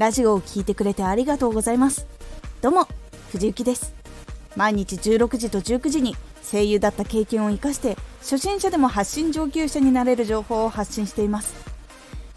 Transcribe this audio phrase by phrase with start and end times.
[0.00, 2.06] ラジオを聴いてくれてありがとうございます。
[2.62, 2.88] どうも
[3.32, 3.92] 藤幸です。
[4.56, 6.16] 毎日16時と19時に
[6.50, 11.54] 声優だった経験を生かして初心者でも発信上級者になれる情報を発信しています。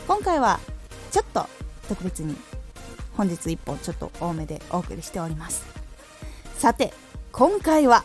[0.06, 0.60] 今回は
[1.10, 1.48] ちょっと
[1.88, 2.36] 特別に
[3.16, 5.64] 本日1本ちょっと多めでお送りしております。
[6.58, 6.94] さて
[7.32, 8.04] 今回は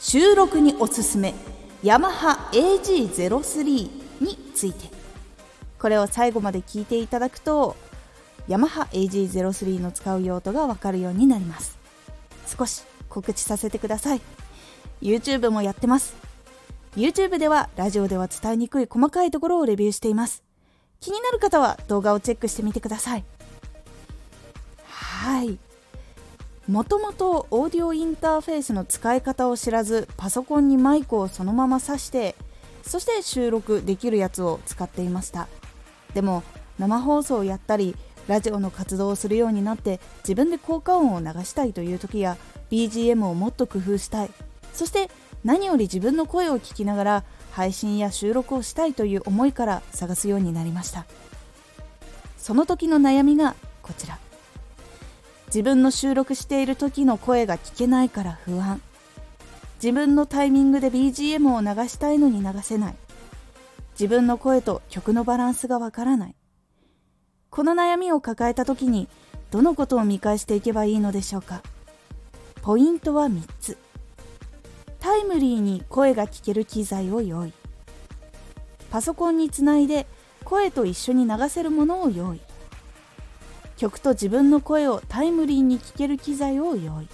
[0.00, 1.34] 収録におすすめ
[1.82, 3.90] ヤマハ AG03
[4.22, 4.90] について。
[5.78, 7.76] これを最後まで聞いていただくと
[8.48, 11.78] ヤマハ AG03 の使う用途がわかるようになります。
[12.46, 14.20] 少し告知させてください。
[15.00, 16.14] YouTube もやってます。
[16.96, 20.42] YouTube ではラジオでは伝えにくい細かいところをレビューしています。
[21.00, 23.24] 気になる方は動画をチェックしてみてください。
[24.86, 25.58] はい。
[26.68, 32.36] もともとオーディオインターフェースの使い方を知らずパソコンにマイクをそのまま挿して
[32.82, 35.48] そして収録できるやつを使っていました。
[36.14, 36.42] でも
[36.78, 37.96] 生放送をやったり
[38.28, 42.36] ラジオの活動をするようになって自分で効果音を流したいという時や
[42.70, 44.30] BGM をもっと工夫したい。
[44.72, 45.10] そして
[45.44, 51.04] 何より自分の声を聞きながら配信や収録をしたいという思いから探すようになりました。
[52.38, 54.18] その時の悩みがこちら。
[55.46, 58.80] 自分の収録している時の声が聞けないから不安。
[59.82, 62.94] 自分のタイミングで BGM を流したいのに流せない。
[63.92, 66.34] 自分の声と曲のバランスがわからない。
[67.52, 69.08] この悩みを抱えた時に
[69.50, 71.62] どのことを見返していけばいいのでしょうか？
[72.62, 73.76] ポイントは3つ。
[74.98, 77.52] タイムリーに声が聞ける機材を用意。
[78.90, 80.06] パソコンにつないで
[80.44, 82.40] 声と一緒に流せるものを用意。
[83.76, 87.08] 曲と自分の声をタイムリーに聞ける機材を用意。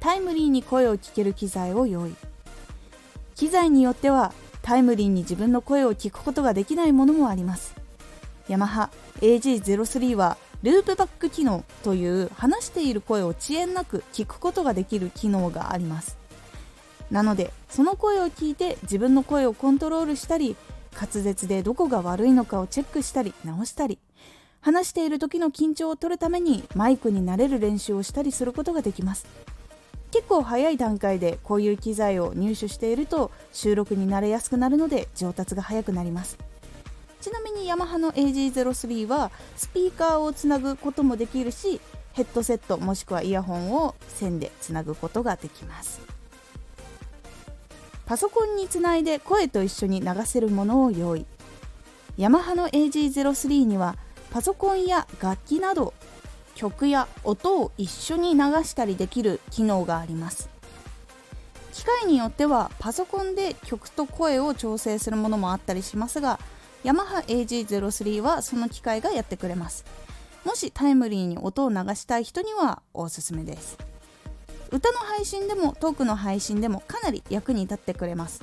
[0.00, 2.16] タイムリーに声を聞ける機材を用意。
[3.36, 7.65] 機材によってはタイムリーに自分の声を聞くことができないものもあります。
[8.48, 16.16] ヤマハ AG03 はループバック機能という話している声を遅延なく聞くことができる機能があります。
[17.10, 20.56] なのでその声を聞いて自分の声をコントロールしたり
[20.94, 23.98] 滑舌でどこが悪いのかをチェックしたり直したり
[24.60, 29.26] 話している時の緊張を取るためにマイクに慣れる練習をしたりすることができます。
[30.10, 36.38] 結構早い段階でこういう機材を入手していると収録に慣れやすくなるので上達が早くなります。
[37.26, 41.80] ちなみにヤマハの AG03 はスピーカーをつなぐこともできるし
[42.12, 46.00] ヘッドセットもしくはイヤホンを線でつなぐことができます。
[48.04, 51.26] パソコンにつないで声と一緒に流せるものを用意。
[52.16, 53.96] ヤマハの AG03 には
[54.30, 55.94] パソコンや楽器など
[56.54, 60.48] 曲や音を一緒に流したりできる機能があります。
[61.72, 66.38] 機械によってはパソコンで曲と声を調整するものもあったりしますが
[66.86, 69.84] ヤマハ AG03 はその機械がやってくれます。
[70.44, 73.76] もしタイムリーに音を流したい人にはおすすめです。
[74.70, 78.40] 歌の配信でもトークの配信でもかなり役に立ってくれます。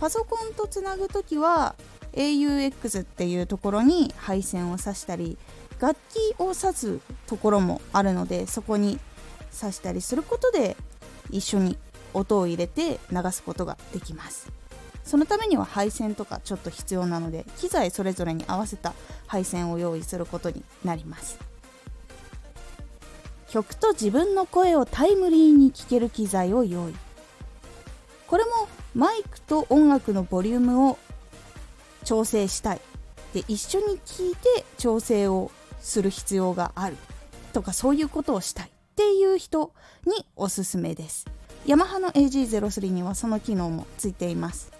[0.00, 1.76] パソコンとつなぐときは
[2.14, 5.38] AUX っていうところに配線を挿したり
[5.78, 6.98] 楽器を挿す
[7.28, 8.98] ところもあるのでそこに
[9.52, 10.76] 挿したりすることで
[11.30, 11.78] 一緒に
[12.14, 14.59] 音を入れて流すことができます。
[15.04, 18.94] そのためには配線とかちょっと必要なので機材それぞれに合わせた
[19.26, 21.38] 配線を用意することになります。
[23.50, 26.94] 曲と自分の声をタイムリーに聴ける機材を用意。
[28.28, 28.50] これも
[28.94, 30.98] マイクと音楽のボリュームを
[32.04, 32.80] 調整したい。
[33.34, 35.50] で一緒に聞いて調整を
[35.80, 36.96] する必要がある
[37.52, 39.72] とかそういうことをしたいっていう人
[40.04, 41.26] におすすめです。
[41.66, 44.79] ヤマハの AG03 にはその機能もついています。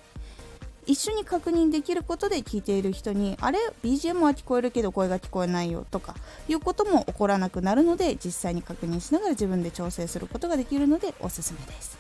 [0.87, 6.15] 一緒に確認できることで聞いている人にあれ？BGM は聞こえるけど声が聞こえないよとか
[6.49, 11.99] いうことも起こらなくなるので実際に確認しながら自分で調整することができるのでおすすめです。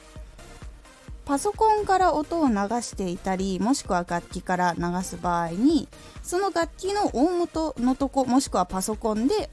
[1.24, 5.88] パソコンから音を流していたりもしくは楽器から流す場合に
[6.24, 9.48] その楽器の大元のとこもしくはパソコンで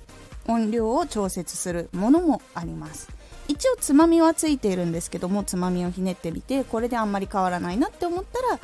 [0.48, 3.10] 音量を調節するものもあります。
[3.48, 8.60] 一応つまみはついているんですけどもつまみをひねってみてこれであんまり変わらないなって思ったら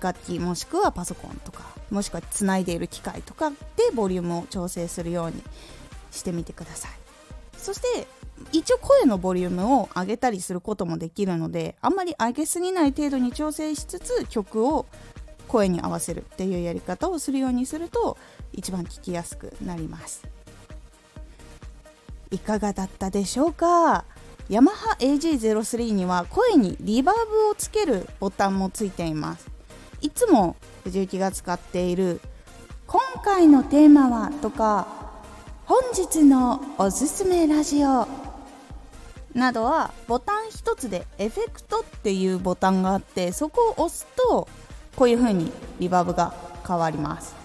[0.00, 3.56] 楽器もしくはパソコンとかもしくはつないでいる機械とかで
[3.94, 5.42] ボリュームを調整するように
[6.10, 6.90] してみてください。
[7.56, 8.06] そして
[8.52, 14.86] 一応声のボリュームを上げたりすることもできるのであんまり上げすぎない程度に調整しつつ曲を
[15.46, 18.16] 声に合わせるっていうやり方をするようにすると
[18.54, 20.22] 一番聞きやすくなります。
[22.30, 24.04] いかがだったでしょうか？
[24.48, 29.50] ヤマハ AG03 には声にリバーブをつけるボタンもついています。
[30.02, 32.20] いつも藤雪が使っている
[32.86, 34.86] コン回のテーマはとか
[35.66, 38.08] 本日のおすすめラジオ。
[39.34, 44.48] などはボタン1つでエフェクトっていうボタンがあってそこを押すと
[44.96, 46.34] こういう風にリバーブが
[46.66, 47.36] 変わります。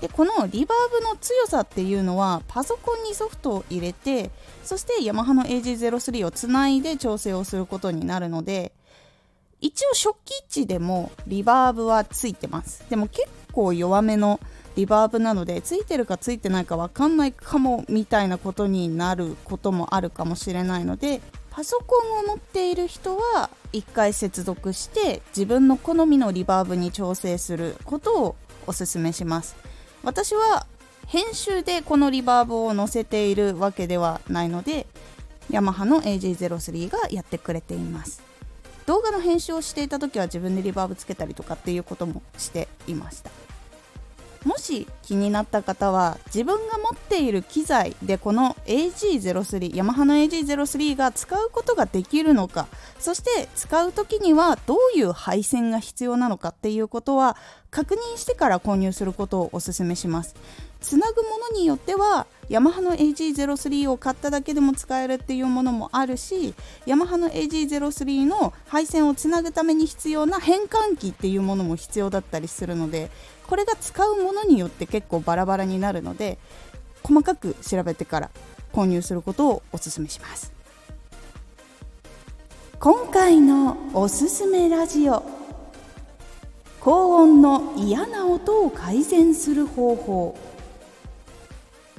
[0.00, 4.30] でこのリバーブの強さっていうのはパソコンにソフトを入れて
[4.62, 8.72] そしてヤマハの AG03 をつないで調整をすることになるので
[9.60, 12.84] 一応初期値でもリバーブはついてます。
[12.88, 14.40] でも結構弱めの
[14.76, 21.20] リバーブなのでついてるかついてないか分かんないかもみたいなことになることもあるかもしれないので
[21.50, 28.36] パソコンを持っている人は1回接続して自分の好みのリバーブに調整することを
[28.68, 29.56] おすすめします。
[30.04, 30.66] 私は
[31.08, 34.86] 編集でこのリバーブを載せているわけではないので
[35.50, 38.22] ヤマハの AG03 がやってくれています。
[38.88, 43.47] 動画の編集をしていた時は自分でリバーブつけたりとかっていうこともしていました。
[44.48, 52.66] もし気になった方は自分が持っている機材でこの AG03 ヤマハの AG03 が使うことができるのか
[52.98, 57.36] そして使う時にはどういう配線が必要なのかっていうことは
[57.70, 60.34] 確認してから購入することをお勧めします。
[60.80, 66.54] つなぐものによってはヤマハの AG03 を買っただけでも使えるっていうものもあるし
[66.86, 73.10] ヤマハの AG03 の配線をつなぐために必要な変換器っていうものも必要だったりするので
[73.48, 76.38] これが使うものによって結構バラバラになるので
[77.02, 78.30] 細かく調べてから
[78.72, 80.52] 購入することをお勧めします。
[82.78, 85.24] 今回のおすすめラジオ。
[86.80, 90.38] 高音の嫌な音を改善する方法。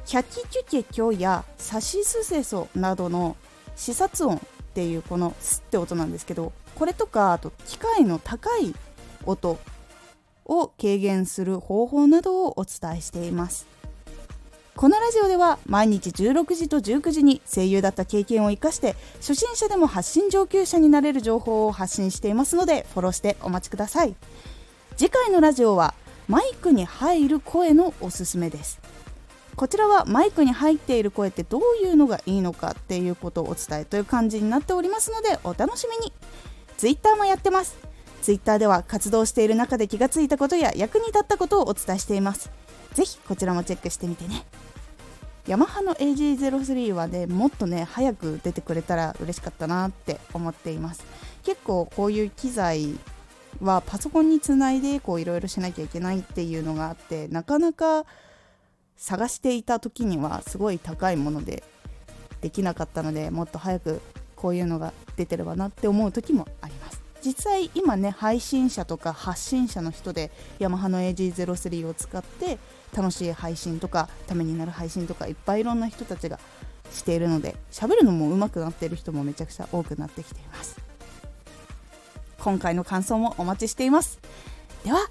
[0.05, 3.35] キャキキュケキョやサシスセソなどの
[3.75, 4.39] 視察音っ
[4.73, 8.73] ていうこのスって音なんですけどこれとかあと機械の高い
[9.25, 9.59] 音
[10.49, 13.67] を軽減する方法などをお伝えしています。
[14.75, 24.15] このラジオでは毎日16時と19時に声優だった経験を生かして初心者でも発信上級者になれる情報を発信していますのでフォローしてお待ちください。
[24.95, 25.93] 次回のラジオは
[26.27, 28.79] マイクに入る声のおすすめです。
[29.57, 36.13] こちらはマイクに入っている声ってどういうのがいいのかっていうことをお伝えという感じになっておりますのでお楽しみに。
[36.77, 37.88] Twitter もやってます。
[38.21, 42.51] Twitter では活動している中で気がついたことや役に立ったことをお伝えしています。
[42.93, 44.45] ぜひこちらもチェックしてみてね。
[45.47, 51.03] ヤマハの AG03 はねもっとね早く出てくれたら嬉しかったなって思っています。
[51.43, 52.95] 結構こういう機材
[53.61, 58.05] はパソコンにつないでこういろいろしなきゃいけないっていうのがあってなかなか
[58.95, 61.63] 探していた時にはすごい高いもので
[62.41, 64.01] できなかったのでもっと早く
[64.35, 66.78] こういうのが出てればなって思う時もあります。
[67.23, 72.57] 実際今ね配信者とか発信者の人でヤマハの AG03 を使って
[72.95, 76.39] 楽しい配信とかためになる配信とかいっぱいいろんな人たちが
[76.91, 80.79] しているので喋るのも上手くなっている人もめちゃくちゃ多くなってきています。
[82.39, 84.19] 今回の感想もお待ちしています。
[84.83, 85.09] では